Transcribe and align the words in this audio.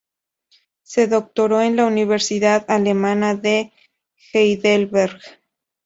Se 0.81 1.05
doctoró 1.05 1.61
en 1.61 1.75
la 1.75 1.85
universidad 1.85 2.65
alemana 2.67 3.35
de 3.35 3.71
Heidelberg. 4.33 5.21